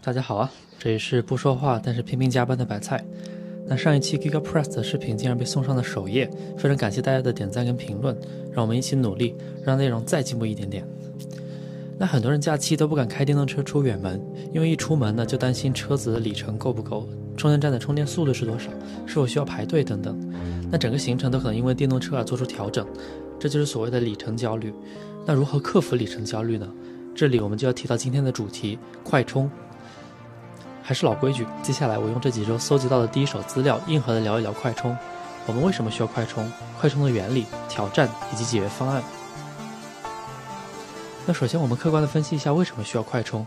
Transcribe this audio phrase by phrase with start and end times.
[0.00, 3.04] 大家好啊，这里是不说话但是拼命加班的白菜。
[3.66, 8.16] 那上一期 Giga Press 的视频竟然被送上了首页，非常感谢大家的点赞跟评论，
[8.52, 9.34] 让我们一起努力，
[9.64, 10.86] 让内容再进步一点点。
[11.98, 14.22] 那很多人假期都不敢开电动车出远门，
[14.52, 18.70] 因为一出门呢就担心车子的里程够不够，充电站的充电速度是多少，
[19.04, 20.16] 是否需要排队等等。
[20.70, 22.86] 那整个行程都可能因为电动车而做出调整，
[23.38, 24.72] 这就是所谓的里程焦虑。
[25.26, 26.72] 那如何克服里程焦虑呢？
[27.14, 29.50] 这里我们就要提到今天的主题——快充。
[30.88, 34.96] 还是老规矩，接下来我用这几周搜集到的第一手资料，硬核的聊一聊快充。
[35.44, 36.50] 我们为什么需要快充？
[36.80, 39.02] 快充的原理、挑战以及解决方案。
[41.26, 43.46] 那首先，我们客观的分析一下为什么需要快充。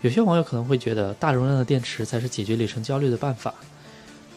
[0.00, 3.54] 有些网友可能会觉得大容量的电池才是解决里程焦虑的办法。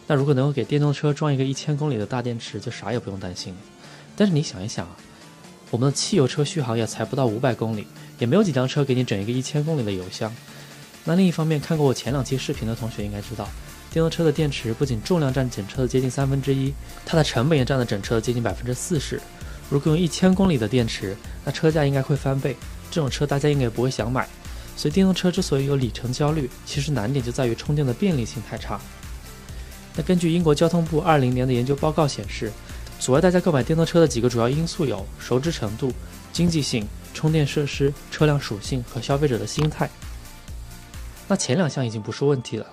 [0.06, 3.58] 那如果能够给电动车装一个一千公里的大电池，就啥也不用担心了。
[4.14, 4.96] 但是你想一想啊。
[5.72, 7.84] 我们的汽油车续航也才不到五百公里，
[8.20, 10.32] 也没有几辆车给你整一个一千公里的油箱。
[11.04, 13.46] 那另一方面，看过我前两期视频的同学应该知道，
[13.92, 16.72] 电动车的电池不仅重量占整车的接近三分之一，
[17.04, 19.20] 它的成本也占了整车的接近百分之四十。
[19.68, 22.56] 如果用一千公里的电池，那车价应该会翻倍，
[22.90, 24.28] 这种车大家应该不会想买。
[24.76, 28.80] 所以电动车之所以有里程焦虑，其实难点就在于充电的便利性太差。
[29.94, 32.50] 那根据英国交通部二零年的研究报告显示。
[33.00, 35.92] 阻碍大家购买电动车的几个主要因素有熟知程度、
[36.32, 39.90] 经济性、充电设施、车辆属性和消费者的心态。
[41.26, 42.66] 那前两项已经不是问题了，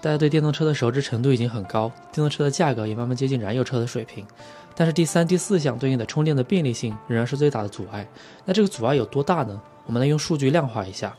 [0.00, 4.26] 大家对电动车的熟知程度已经很高，电动车的价格也慢慢接近燃油车的水平。
[4.74, 8.06] 但是第三、第四项对应的充电的便利性仍然是最大的阻碍。
[8.44, 9.60] 那这个阻碍有多大呢？
[9.84, 11.14] 我们来用数据量化一下。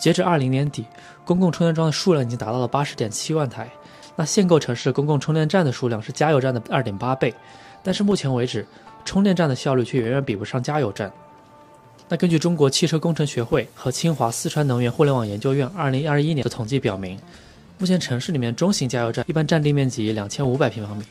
[0.00, 0.84] 截至二零年底，
[1.24, 3.70] 公共充电桩的数量已经达到了八十点七万台。
[4.16, 7.32] 那限购城市公共充电站的数量是加油站的二点八倍，
[7.82, 8.66] 但是目前为止，
[9.04, 11.12] 充电站的效率却远远比不上加油站。
[12.08, 17.18] 那根据中国汽车工程学会和清华四川能源互联网研究院二零二一年的统计表明，
[17.78, 21.04] 目前城市里面中型加油站一般占地面积两千五百平方米，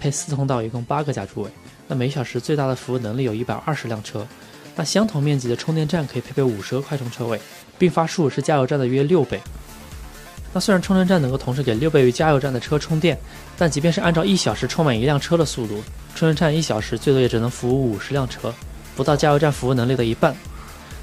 [0.00, 1.50] 配四通道，一共八个加注位，
[1.86, 4.26] 那每小时最大的服务能力有一百二十辆车。
[4.74, 7.40] 那相同面积的充电站可以配备五十个快充车位，
[7.78, 9.40] 并发数是加油站的约六倍。
[10.52, 13.16] 那虽然充电站能够同时给六倍于加油站的车充电，
[13.56, 15.82] 但即便是按照一小时充满一辆车的速度，
[16.16, 18.52] 充电站一小时最多也只能服务五十辆车，
[19.00, 20.36] 不到加油站服务能力的一半。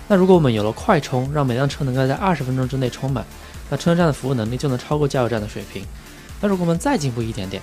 [0.08, 3.26] 那如果我们有了快充，让每辆车能够在二十分钟之内充满，
[3.72, 5.84] 那充电站的服务能力就能超过加油站的水平。
[6.40, 7.60] 那如果我们再进步一点点，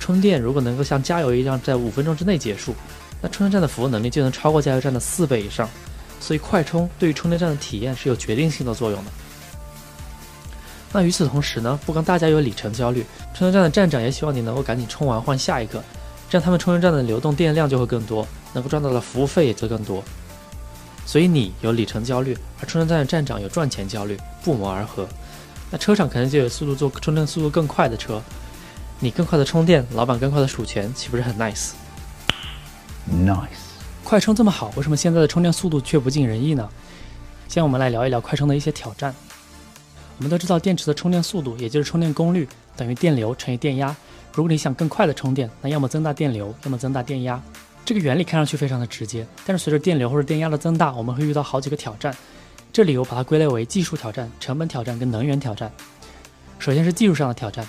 [0.00, 2.74] 充电如果能够像加油一样在五分钟之内结束，
[3.20, 5.68] 那充电站的服务能力就能超过加油站的四倍以上。
[6.18, 9.10] 所以快充对于充电站的体验是有决定性的作用的。
[10.92, 13.04] 那与此同时呢，不光大家有里程焦虑，
[13.34, 15.84] 充电站的站长也希望你能够赶紧充完换下一个，
[16.28, 20.02] 这样他们充电站的流动电量就会更多，能够赚到的服务费也就更多。
[21.04, 25.06] 所以你有里程焦虑，而充电站的站长有赚钱焦虑，不谋而合。
[25.70, 28.20] 那车厂肯定就有速度做充电速度更快的车，
[28.98, 31.76] 你更快的充电，老板更快的数钱，岂不是很 nice？Nice。
[34.02, 36.68] 快充这么好，为什么现在的充电速度却不尽人意呢？
[37.48, 39.14] 先我们来聊一聊快充的一些挑战。
[40.18, 43.94] 我们都知道，电池的充电速度，也就是充电功率，等于电流乘以电压。
[44.32, 47.42] 如果你想更快的充电，那要么增大电流，要么增大电压。
[47.84, 52.14] 这个原理看上去非常的直接，但是随着电流或者电压的增大，我们会遇到好几个挑战。
[52.72, 55.72] 这里我把它归类为技术挑战、成本挑战跟能源挑战。
[56.58, 57.66] 首先是技术上的挑战，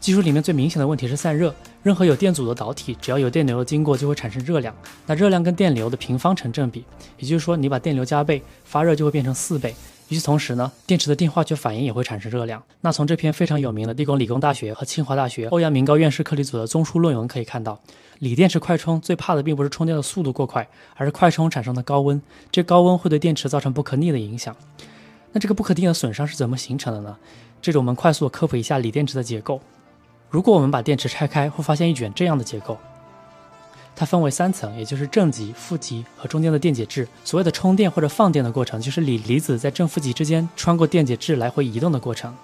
[0.00, 1.54] 技术里面最明显的问题是散热。
[1.82, 4.74] 任何有电阻的导体，只要有电流的经过，就会产生热量。
[5.06, 6.84] 那热量跟电流的平方成正比，
[7.18, 9.74] 也就是说，你把电流加倍，发热就会变成四倍。
[10.10, 12.60] 与此同时呢，电池的电化学反应也会产生热量。
[12.80, 17.80] 那从这篇非常有名的地宫理工大学和清华大学欧阳明高院士课题组的综述论文可以看到，
[18.18, 22.20] 锂电池快充最怕的并不是充电的速度过快，而是快充产生的高温。
[22.50, 24.54] 这高温会对电池造成不可逆的影响。
[25.30, 27.16] 那这个不可逆的损伤是怎么形成的呢？
[27.62, 29.60] 这里我们快速科普一下锂电池的结构。
[30.28, 32.76] 如果我们把电池拆开，会发现一卷这样的结构。
[34.00, 37.06] 它分为三层，也就是正极、负极和中间的电解质。
[37.22, 42.34] 所谓的充电或者放电的过程，就是锂离子在正负极之间穿过电解质来回移动的过程。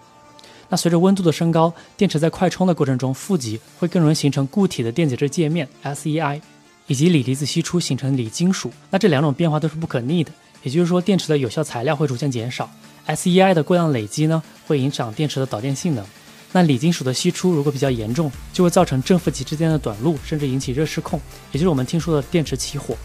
[0.68, 6.42] 那随着温度的升高，电池在快充的过程中，负极会更容易形成固体的电解质界面 （SEI），
[6.88, 8.70] 以及锂离子析出形成锂金属。
[8.90, 10.30] 那这两种变化都是不可逆的，
[10.62, 12.68] 也就是说，电池的有效材料会逐渐减少。
[13.06, 16.04] SEI 的过量累积呢，会影响电池的导电性能。
[16.52, 21.20] 那锂金属的析出如果比较严重，就会造成正负极之间的短路，甚至引起热失控，
[21.52, 22.96] 也就是我们听说的电池起火。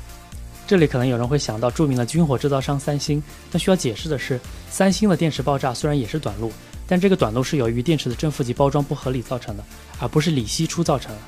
[0.68, 3.22] 这里可能有人会想到著名的军火制造商三星，
[3.52, 4.40] 但需要解释的是，
[4.70, 6.50] 三星的电池爆炸虽然也是短路，
[6.88, 9.64] 但这个短路是由于电池的正负极包装不合理造成的，
[10.00, 11.22] 而不是锂析出造成的。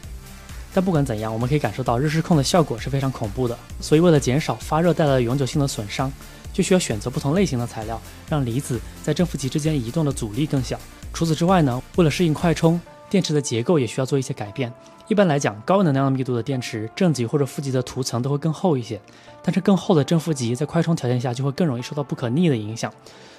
[0.74, 3.57] 但不管怎样，我们可以感受到热失控的效果是非常恐怖的。
[3.81, 6.12] 所以为了减少发热带来的永久性的损伤，
[6.53, 10.79] 就需要选择不同类型的材料，让离子在正负极之间移动的阻力更小。
[11.11, 12.79] 除此之外呢，为了适应快充，
[13.09, 14.71] 电池的结构也需要做一些改变。
[15.09, 19.01] 一般来讲，高能量密度的电池，正极或者负极的涂层都会更厚一些，
[19.44, 22.91] 但是更厚的正负极在快充条件下就会更容易受到不可逆的影响。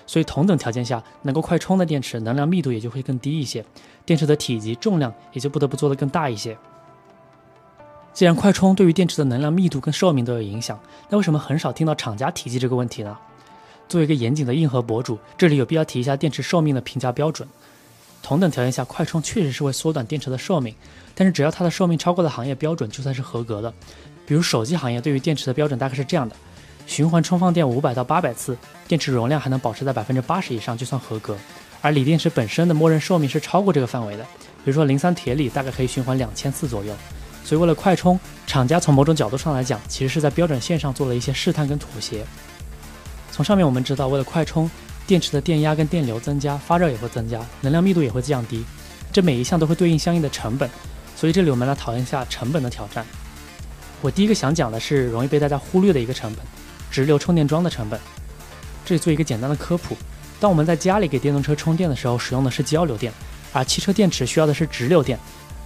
[0.07, 3.65] 所以同等条件下，能够快充的电池能量密度也就会更低一些，
[4.05, 6.57] 电池的体积重量也就不得不做得更大一些。
[8.15, 10.79] 既然快充对于电池的能量密度跟寿命都有影响，
[11.11, 13.19] 那为什么很少听到厂家提及这个问题呢？
[13.89, 17.47] 作为一个严谨的硬核博主，这里有必要提一下电池寿命的评价标准。
[18.23, 20.73] 同等条件下，快充确实是会缩短电池的寿命，
[21.13, 23.75] 但是只要它的寿命超过了行业标准，就算是合格的。
[24.25, 26.37] 比如手机行业对于电池的标准大概是这样的：
[26.87, 28.57] 循环充放电五百到八百次，
[28.87, 31.37] 电池容量还能保持在百分之八十以上，就算合格。
[31.83, 34.23] 而锂电池本身的默认寿命是超过这个范围的，
[34.65, 36.95] 比如说磷酸铁锂大概可以循环两千次左右。
[37.45, 42.25] 所以，为了快充，厂家从某种角度上来讲，其实是在标准线上做了一些试探跟妥协。
[43.31, 44.71] 从上面我们知道，为了快充，
[45.07, 48.65] 电池的电压跟电流增加，发热也会增加，能量密度也会降低，
[49.13, 50.71] 这每一项都会对应相应的成本。
[51.15, 53.05] 所以，这里我们来讨论一下成本的挑战。
[54.01, 56.45] 我第一个想讲的是容易被大家忽略的一个成本——
[56.91, 58.01] 直流充电桩的成本。
[58.87, 59.97] 这里做一个简单的科普：
[60.41, 63.13] 当我们在家里给电动车充电的时候，使用的是交流电，
[63.53, 65.19] 而汽车电池需要的是直流电。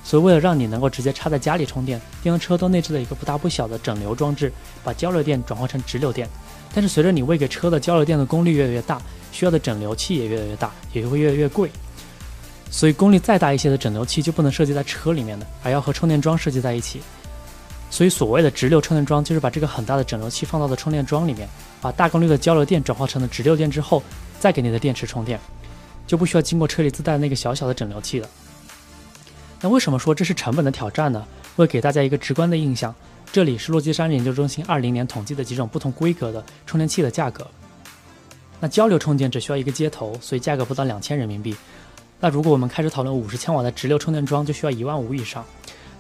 [0.09, 4.51] 所以，为了让你能够直接插在家里充电，电动车都内置了一个不大不小的整流装置，
[4.83, 6.27] 把交流电转化成直流电。
[6.73, 8.99] 但是，随着你喂给车的交流电的功率越来越大，
[9.33, 11.71] 需要的整流器也越来越大，也就会越来越贵。
[12.71, 17.03] 所以，功率再大一些的整流器就不能设计在车里面的，而要和充电桩设计在一起。
[17.91, 21.47] 所以，所谓的直流充电桩就是把这个很大的整流器放到了充电桩里面，
[21.83, 24.03] 把大功率的交流电转化成了直流电之后，
[24.41, 25.39] 再给你的电池充电，
[26.07, 28.29] 就不需要经过车里自带的那个小小的整流器了。
[29.61, 31.27] 那为什么说这是成本的挑战呢？
[31.57, 32.95] 为给大家一个直观的印象，
[33.33, 37.45] 这里是洛基山研究中心二零年统计的几种不同规格的充电器的价格。
[38.61, 41.57] 那交流充电只需要一个接头，所以价格不到两千人民币。
[42.21, 45.45] 那如果我们开始讨论五十千瓦的直流充电桩，就需要一万五以上。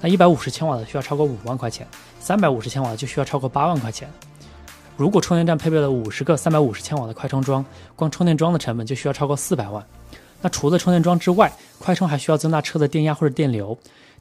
[0.00, 1.84] 那一百五十千瓦的需要超过五万块钱，
[2.20, 4.08] 三百五十千瓦的就需要超过八万块钱。
[4.96, 7.64] 如果充电站配备了五十个三百五十千瓦的快充桩，
[7.96, 9.84] 光充电桩的成本就需要超过四百万。
[10.40, 13.76] 那除了充电桩之外，快充还需要增大车的电压或者电流。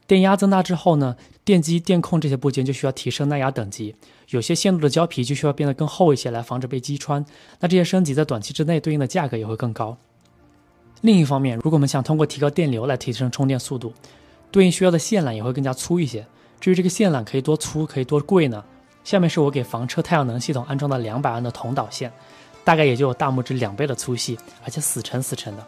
[0.06, 3.94] 电压增大之后呢，电机、电控这些部件就需要提升耐压等级。
[4.30, 7.24] 有些线路的胶皮就需要变得更厚一些，来防止被击穿。
[7.60, 9.96] 那这些升级在短期之内对应的价格也会更高。
[11.02, 13.92] 另一方面，如果我们想通过提高电流来提升充电速度，
[14.50, 16.26] 对应需要的线缆也会更加粗一些。
[16.58, 18.64] 至于这个线缆可以多粗，可以多贵呢？
[19.04, 22.10] 下面是我给房车太阳能系统安装的两百安的铜导线，
[22.64, 25.66] 大概也就有大拇指两倍的粗细，而且死沉死沉的。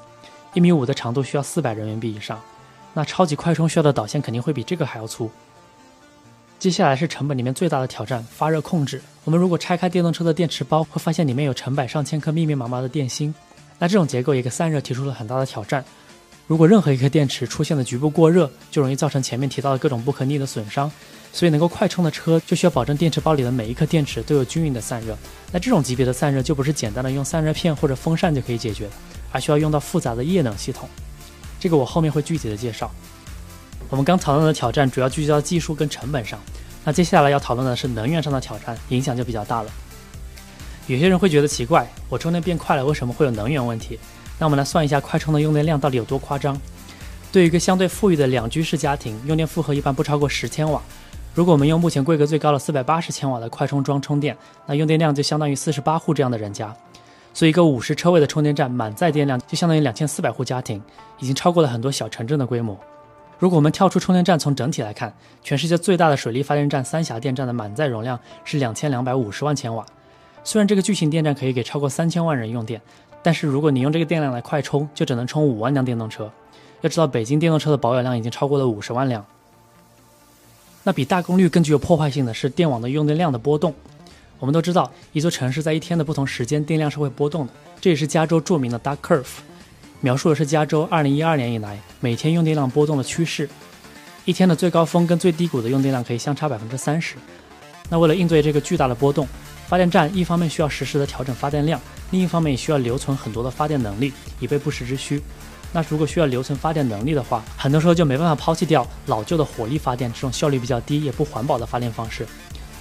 [0.52, 2.41] 一米五的长度需要四百人民币以上，
[2.93, 5.31] 那超级快充需要的导线肯定会比这个还要粗。
[6.58, 9.00] 接下来是成本里面最大的挑战——发热控制。
[9.25, 13.35] 我们如果拆开电动车的电池包，会发现里面有成百上千颗密密麻麻的电芯。
[13.79, 15.82] 那这种结构也给散热提出了很大的挑战。
[16.50, 20.91] 如果任何一颗电池出现了局部过热，就容易造成前面提到的各种不可逆的损伤。
[21.32, 25.17] 所以能够快充的车就需要保证电池包里的每一颗电池都有均匀的散热。
[25.52, 28.91] 那这种级别的散热就不是简单的用散热片或者风扇就可以解决的。
[29.31, 30.88] 而需要用到复杂的液冷系统，
[31.61, 32.91] 这个我后面会具体的介绍。
[33.88, 36.37] 我们刚讨论的挑战主要聚焦技术跟成本上，
[36.85, 39.70] 那接下来要讨论的是能源上的挑战，影响就比较大了。
[40.88, 43.97] 有些人会觉得奇怪，我充电变快了，为什么会有能源问题？
[44.40, 46.59] 那我们来算一下快充的用电量到底有多夸张。
[47.30, 50.82] 对于一个相对富裕的两居室家庭，用电负荷一般不超过十千瓦。
[51.35, 56.75] 如果我们用目前规格最高的四百八十千瓦的快充桩充电，那用电量就相当于四十八户这样的人家。
[57.32, 60.82] 所以，一个五十车位的充电站满载电量就相当于两千四百户家庭，
[61.18, 62.76] 已经超过了很多小城镇的规模。
[63.38, 69.85] 如果我们跳出充电站，从整体来看，全世界最大的水力发电站三峡电站的满载容量是两千两百五十万千瓦。
[70.42, 72.80] 虽然这个巨型电站可以给超过三千万人用电，
[73.22, 76.30] 但是如果你用这个电量来快充，就只能充五万辆电动车。
[76.80, 79.24] 要知道，北京电动车的保有量已经超过了五十万辆。
[80.82, 83.74] 那比大功率更具有破坏性的是电网的用电量的波动。
[84.38, 87.52] 我们都知道，一座城市在一天的不同时间电量是会波动的。
[87.78, 89.26] 这也是加州著名的 Dark Curve，
[90.00, 93.46] 描述的是加州2012年以来每天用电量波动的趋势。
[94.24, 97.16] 一天的最高峰跟最低谷的用电量可以相差百分之三十。
[97.90, 99.28] 那为了应对这个巨大的波动，
[99.70, 105.22] 发电站一方面需要实时的调整发电量，另一方面也需要留存很多的发电能力，以备不时之需。
[105.72, 112.26] 那如果需要留存发电能力的话，很多时候就没办法抛弃掉老旧的火力发电这种效率比较低也不环保的发电方式。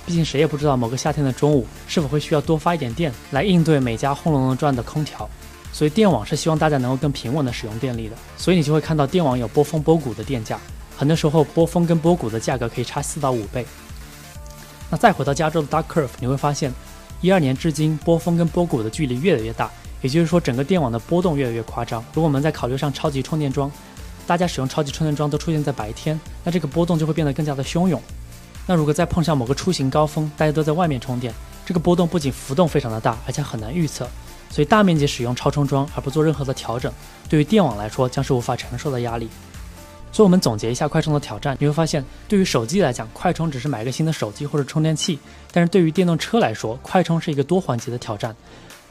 [0.03, 5.29] 毕竟谁也不知道某个夏天的中午是否会需要多发一点电来应对每家轰隆隆转的空调，
[5.71, 10.59] 所以电网是希望大家能够更平稳的使用电力的，所以你就会看到电网有波峰波谷的电价，
[10.97, 13.63] 很多时候波峰跟波谷的价格可以差四到五倍。
[14.89, 16.73] 那再回到加州的 Duck Curve，你会发现
[17.21, 19.69] 一二年至今，波峰跟波谷的距离越来越大，
[20.01, 22.03] 也就是说整个电网的波动越来越夸张。
[22.13, 23.71] 如果我们再考虑上超级充电桩，
[24.25, 28.01] 大家使用超级充电桩都出现在白天，那这个波动就会变得更加的汹涌。
[28.65, 31.33] 那如果再碰上某个出行高峰，大家都在外面充电，
[31.65, 34.07] 这个波动不仅浮动非常的大，而且很难预测。
[34.49, 36.91] 所以大面积使用超充桩而不做任何的调整，
[37.27, 39.29] 对于电网来说将是无法承受的压力。
[40.11, 45.17] 所以，我们总结一下快充的挑战，你会发现，对于手机来讲，快充只是买个新的手机或者充电器；
[45.51, 48.35] 但是对于电动车来说，快充是一个多环节的挑战。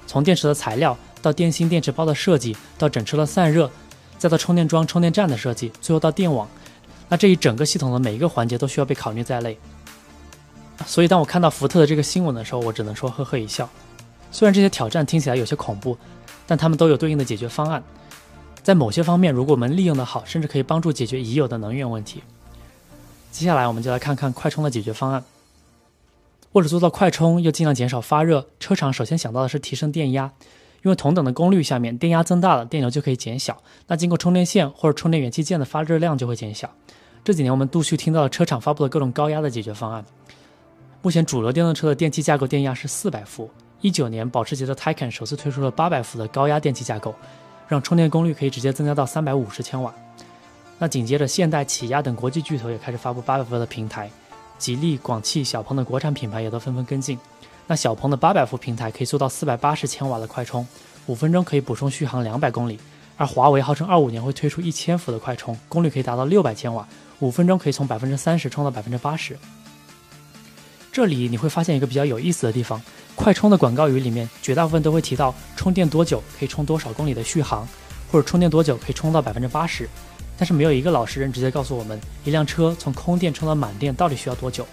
[0.06, 3.70] 从电池的材料到电芯、电池包的设计，到整车的散热，
[4.16, 6.48] 再到充电桩、充电站的设计，最后到电网，
[7.08, 9.58] 那这一整个系统的每一个环节都需要被考虑在内。
[10.86, 13.68] 所以，当我看到福特的这个新闻的时候，我只能说呵呵一笑。
[14.30, 15.98] 虽然这些挑战听起来有些恐怖，
[16.46, 17.82] 但他们都有对应的解决方案。
[18.68, 22.22] 在某些方面，如果我们利用的好，甚至可以帮助解决已有的能源问题。
[23.30, 25.24] 接下来，我们就来看看快充的解决方案。
[26.52, 30.30] 为了做到快充又尽量减少发热，车厂首先想到的是提升电压，
[30.82, 33.56] 因为同等的功率下面，电压增大了，电流就可以减小，
[33.86, 36.70] 那经过充电线或者充电元器件的发热量就会减小。
[37.24, 40.04] 这几年我们陆续听到了车厂发布的各种高压的解决方案。
[41.00, 43.50] 目前主流电动车的电气架构电压是四百伏。
[43.80, 47.14] 一九年，保时捷的 Taycan 首次推出了八百伏的高压电气架构，
[47.68, 49.94] 让充电功率可以直接增加到三百五十千瓦。
[50.78, 54.10] 那紧接着，现代、起亚等国际巨头也开始发布八百伏的平台，
[54.58, 57.18] 吉利、广汽、小鹏的国产品牌也都纷纷跟进。
[57.66, 60.66] 那小鹏的八百伏平台可以做到四百八十千瓦的快充，
[61.06, 62.78] 五分钟可以补充续航两百公里。
[63.16, 66.86] 而华为号称二五年会推出一千伏的快充，功率可以达到六百千瓦，
[67.18, 69.36] 五分钟可以从百分之三十充到百分之八十。
[70.92, 72.80] 这里你会发现一个比较有意思的地方。
[73.18, 77.66] 快充的广告语里面，绝大部分都会提到充电多久可以充多少公里的续航，
[78.12, 79.88] 或者充电多久可以充到百分之八十。
[80.38, 84.64] 但是没有一个老实人直接告诉我们，一辆车从空电充到满电到底需要多久。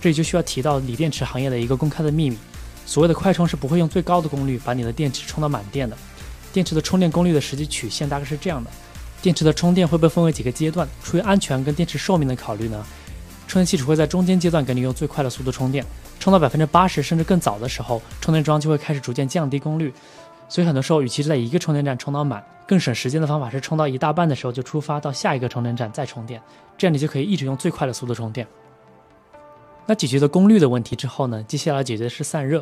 [0.00, 2.38] 这里就需要提到锂电池行业的一个公开的秘密：
[2.86, 5.96] 所谓的快充是不会用最高的功率把你的电池充到满电的。
[6.52, 8.70] 电池的充电功率的实际曲线大概是这样的：
[9.20, 12.86] 电池的充电会被分为几个阶段，出于安全跟电池寿命的考虑呢，
[13.54, 15.86] 充电器只会在中间阶段给你用最快的速度充电。
[16.18, 19.94] 充到百分之八十甚至更早的时候，充电桩就会开始逐渐降低功率。
[20.48, 26.42] 所以很多时候，与其是在一个充电站充到满，更省时间的方法是充到一大半的时候就出发到下一个充电站再充电，
[26.76, 28.44] 这样你就可以一直用最快的速度充电。
[29.86, 31.40] 那解决了功率的问题之后呢？
[31.44, 32.58] 接下来解决的是散热。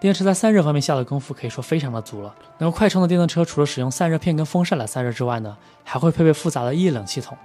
[0.00, 2.34] 电动车在散热方面下的功夫可以说非常的足了。
[2.56, 5.54] 那么快充的电动车除了使用散热片跟风扇来散热之外呢，
[5.84, 7.36] 还会配备复杂的液冷系统。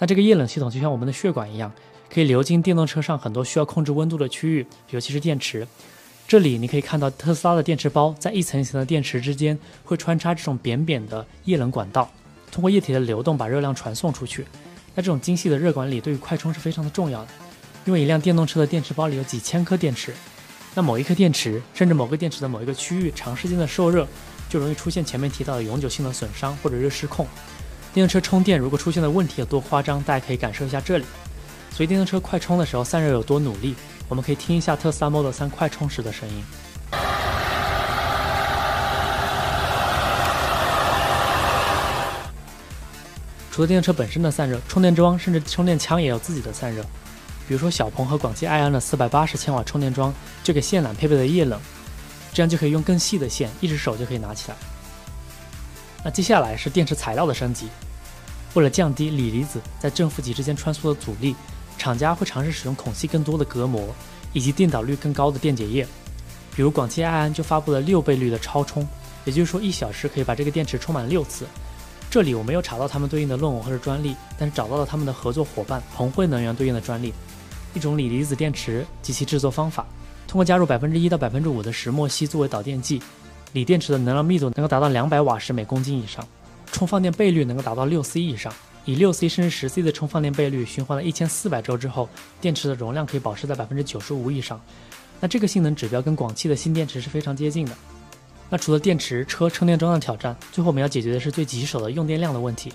[0.00, 1.70] 那这个液冷系统就像我们的血管一样。
[2.12, 5.66] 可以流经电动车上很多需要控制温度的区域，尤其是电池。
[6.26, 12.10] 这里你可以看到特斯拉的电池包在一层一层的电池之间会穿插这种扁扁的液冷管道，
[12.50, 14.44] 通过液体的流动把热量传送出去。
[14.94, 17.28] 那这种精细的热管理对于快充是非常的重要的，
[17.86, 20.12] 因为一辆电动车的电池包里有几千颗电池，
[20.74, 24.06] 那某一颗电池甚至某个电池的某一个区域长时间的受热，
[24.50, 27.26] 就容易出现前面提到的永久性的损伤或者热失控。
[27.94, 31.04] 电动车充电如果出现的问题有多夸张，大家可以感受一下这里。
[31.70, 33.74] 所以电动车快充的时候散热有多努力，
[34.08, 36.42] 我们可以听一下特斯拉 Model 3快充时的声音。
[43.50, 46.82] 除了电动车本身的散热，充电桩甚至充电枪也有自己的散热。
[47.46, 50.12] 比如说小鹏和广汽埃安的480千瓦充电桩
[50.44, 51.60] 就给线缆配备了液冷，
[52.32, 54.56] 这样就可以用更细的线，一只手就可以拿起来。
[56.04, 57.68] 那接下来是电池材料的升级，
[58.54, 61.34] 为了降低锂离子在正负极之间穿梭的阻力。
[61.88, 63.82] 厂家会尝试使用孔隙更多的隔膜，
[64.34, 65.86] 以及电导率更高的电解液。
[66.54, 68.86] 比如广汽埃安就发布了六倍率的超充，
[69.24, 71.46] 也就是说一小时可以把这个电池充满六次。
[72.10, 77.10] 这里我没有查到他们对应的论文或者专利，但是找到了他们的合作伙伴鹏辉能源对应的专利，
[77.72, 79.86] 一种锂离子电池及其制作方法。
[80.26, 83.00] 通过加入百分之一到百分之五的石墨烯作为导电剂，
[83.54, 86.22] 锂电池的能量密度能够达到两百瓦时每公斤以上，
[86.70, 88.52] 充放电倍率能够达到六 C 以上。
[88.88, 92.08] 以六 C 甚至十 C 的充放电倍率，循环了一千四百周之后，
[92.40, 94.58] 电池的容量可以保持在百分之九十五以上。
[95.20, 97.72] 那这个性能指标跟广汽的新电池是非常接近的。
[98.48, 102.72] 那除了电池、车、充电桩的挑战，最后我们要解决的是最棘手的用电量的问题。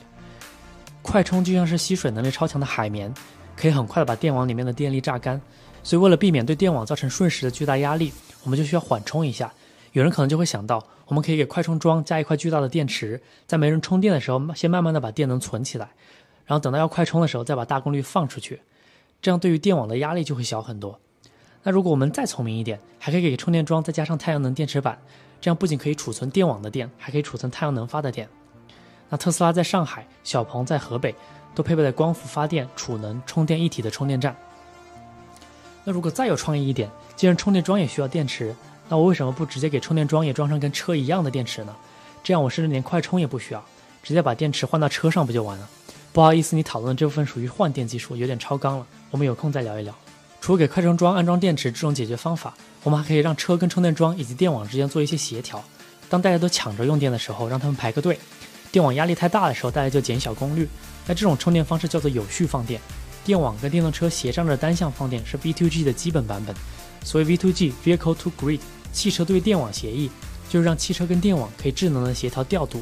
[1.01, 3.11] 快充就像是吸水能力超强的海绵，
[3.57, 5.41] 可以很快的把电网里面的电力榨干。
[5.81, 9.51] 所以为了避免对电网造成瞬时的巨大压力，我们就需要缓冲一下。
[9.93, 15.91] 有人可能就会想到，我们可以给快充桩加一块巨大的电池，在没人充电的时候，先慢慢的把电能存起来，
[16.45, 18.61] 然后等到要快充的时候，再把大功率放出去，
[19.21, 20.99] 这样对于电网的压力就会小很多。
[21.61, 24.99] 那如果我们再聪明一点，还可以给充电桩再加上太阳能电池板，
[25.39, 28.27] 这样不仅可以储存电网的电，还可以储存太阳能发的电。
[29.09, 31.13] 那特斯拉在上海，小鹏在河北，
[31.53, 34.35] 都配备了光伏发电、储能、充电一体的充电站。
[35.83, 38.55] 那如果再有创意一点，既然充电桩也需要电池，
[38.93, 41.75] 那我为什么不直接给充电桩也装上跟车一样的电池呢？
[42.23, 43.65] 这样我甚至连快充也不需要，
[44.03, 45.67] 直接把电池换到车上不就完了？
[46.11, 49.91] 不好意思，你讨论的这部分属于换电技术，有点超纲了，我们有空再聊一聊。
[50.41, 55.63] 除了给快充桩安装电池这种解决方法，我们还可以让车跟充电桩以及电网之间做一些协调。
[56.07, 58.15] 当大家都抢着用电的时候，让他们排个队；
[58.71, 60.69] 电网压力太大的时候，大家就减小功率。
[61.07, 62.79] 那这种充电方式叫做有序放电。
[63.25, 66.55] 电网跟电动车协商着单向放电是 V2G 的基本版本。
[67.03, 68.59] 所谓 V2G（Vehicle to Grid），
[68.93, 70.09] 汽车对电网协议，
[70.49, 72.81] 就是让汽车跟电网可以智能的协调调度。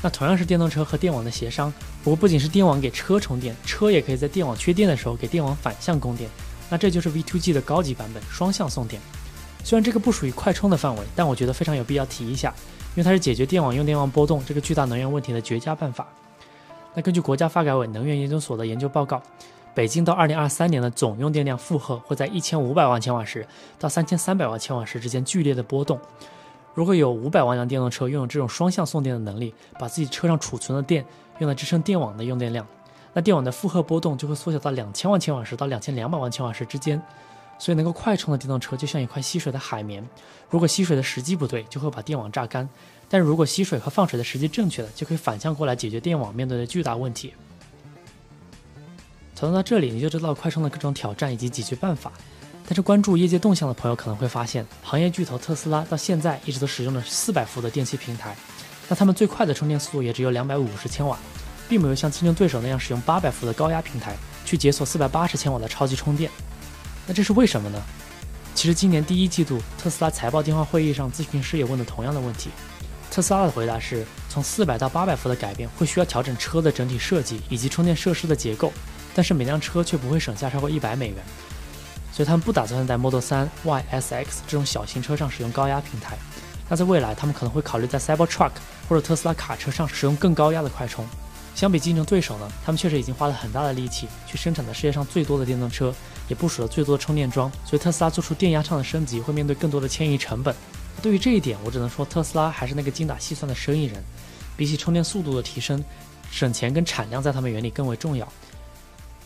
[0.00, 6.30] 那同样是电动车和电网的协商，不过不仅是电网给车充电，车也可以在电网缺电的时候给电网反向供电。
[6.70, 9.00] 那这就是 V2G 的高级版本，双向送电。
[9.62, 12.52] 虽然这个不属于快充的范围，但我觉得非常有必要提一下，
[12.94, 16.08] 因为它是解决电网用电量波动这个巨大能源问题的绝佳办法。
[16.94, 19.22] 那根据国家发改委能源研究所的研究报告，
[19.74, 23.46] 北京到2023年的总用电量负荷会在1500万千瓦时
[23.78, 25.98] 到3300万千瓦时之间剧烈的波动。
[26.74, 31.04] 如果有500万辆电动车拥有这种双向送电的能力，把自己车上储存的电
[31.38, 32.66] 用来支撑电网的用电量，
[33.12, 37.00] 那电网的负荷波动就会缩小到2000万千瓦时到2200万千瓦时之间。
[37.58, 40.04] 所以能够快充的电动车就像一块吸水的海绵，
[40.50, 42.66] 如果吸水的时机不对，就会把电网榨干；
[43.08, 47.32] 但是如果吸水和放水的时机正确的，就可以反向过来解决电网面对的巨大问题。
[49.42, 52.12] 走到这里，你就知道快充的各种挑战以及解决办法。
[52.64, 58.36] 但是关注业界动向的朋友可能会发现，行业巨头特斯拉到现在一直都使用的是四百伏的电器平台，
[58.88, 61.18] 那他们最快的充电速度也只有两百五十千瓦，
[61.68, 66.30] 并没有像竞争对手那样使用八百伏的高压平台去解锁四百八十千瓦的超级充电。
[67.08, 67.82] 那这是为什么呢？
[68.54, 72.50] 其实今年第一季度特斯拉财报电话会议上，咨询师也问了同样的问题。
[73.10, 78.72] 特斯拉的回答是，从四百到八百伏的改变会需要调整车的整体设计以及充电设施的结构，
[79.14, 81.16] 但是每辆车却不会省下超过一百美元。
[82.12, 86.18] 所以他们不打算在 Model 3、Y、S、X 这种小型车上使用高压平台。
[86.68, 88.52] 那在未来，他们可能会考虑在 Cybertruck
[88.88, 91.06] 或者特斯拉卡车上使用更高压的快充。
[91.54, 95.94] 相比竞争对手呢，他们确实已经花了很大的力气去生产的世界上最多的电动车，
[96.28, 100.54] 也部署了最多的充电桩，所以特斯拉做出电压上的升级会面对更多的迁移成本。
[101.02, 104.02] 对于这一点，我只能说特斯拉还是那个精打细算的生意人。
[104.56, 105.82] 比起充电速度的提升，
[106.30, 108.26] 省钱跟产量在他们眼里更为重要。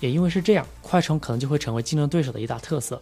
[0.01, 3.01] 也因为是这样，快充可能就会成为竞争对手的一大特色。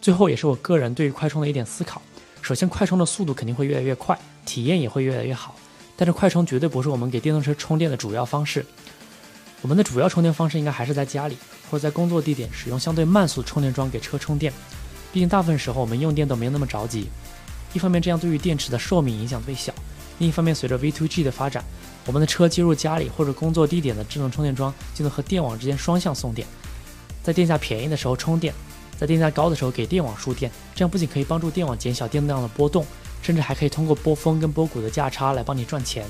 [0.00, 2.02] 最后，也是我个人对于快充的一点思考：
[2.40, 5.54] 首先，快充的速度肯定会越来越快，体验也会越来越好。
[5.96, 8.64] 但是快充绝对不是我们给电动车充电的主要方式。
[9.60, 11.36] 我们的主要充电方式应该还是在家里
[11.70, 14.52] 或者在工作地点使用相对慢速充电桩给车充电。
[15.12, 17.06] 毕竟大部分时候我们用电都没有那么着急。
[17.72, 19.72] 一方面这样对于电池的寿命影响最小，
[20.18, 21.62] 另一方面随着 V2G 的发展，
[22.06, 26.46] 我们的车接入家里或者工作地点的智能充电桩就能和电网之间双向送电，
[27.22, 28.52] 在电价便宜的时候充电，
[28.98, 30.50] 在电价高的时候给电网输电。
[30.74, 32.84] 这样不仅可以帮助电网减小电量的波动。
[33.22, 36.04] 甚至还可以通过波峰跟波谷的价差来帮你赚钱。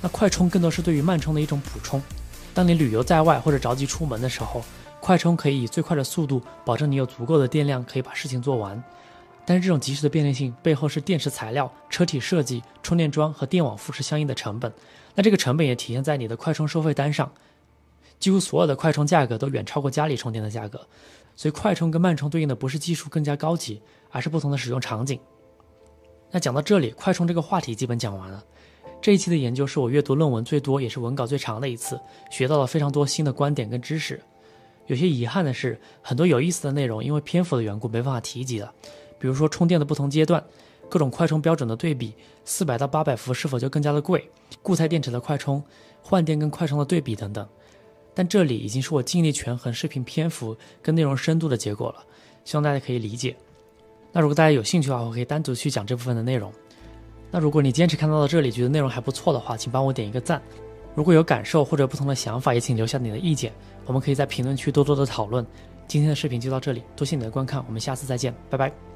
[0.00, 2.00] 那快充更多是对于慢充的一种补充。
[2.54, 4.64] 当你旅游在外或者着急出门的时候，
[4.98, 8.82] 快充可以以最快的速度保证你有足够的电量可以把事情做完。
[9.44, 14.72] 但是这种及时的便利性背后是电池材料、车体设计、充电桩和电网复式相应的成本。
[15.14, 17.30] 那这个成本也体现在你的快充收费单上。
[18.20, 20.86] 几乎所有的快充价格都远超过家里充电的价格。
[21.34, 25.18] 所以快充跟慢充对应的不是技术更加高级，而是不同的使用场景。
[26.30, 28.44] 那讲到这里，快充这个话题基本讲完了。
[29.00, 31.98] 这一期的研究是我阅读论文最多，也是文稿最长的一次，
[32.30, 34.22] 学到了非常多新的观点跟知识。
[34.86, 38.72] 有些遗憾的是，很多有意思的内容因为篇幅的缘故没办法提及了。
[39.22, 40.44] 比如说充电的不同阶段，
[40.88, 42.12] 各种快充标准的对比，
[42.44, 44.28] 四百到八百伏是否就更加的贵，
[44.62, 45.62] 固态电池的快充，
[46.02, 47.48] 换电跟快充的对比等等。
[48.12, 52.04] 但这里已经是我尽力权衡视频篇幅跟内容深度的结果了，
[52.44, 53.36] 希望大家可以理解。
[54.10, 56.52] 那如果大家有兴趣的话，我可以单独去讲这部分的内容。
[57.30, 60.42] 那如果你坚持看到了这里，觉得内容还不错的话，请帮我点一个赞。
[60.96, 63.52] 如果有感受或者不同的想法，也请留下你的意见，
[63.86, 65.46] 我们可以在评论区多多的讨论。
[65.86, 68.91] 今天的视频就到这里，多谢你的观看，我们下次再见，拜拜。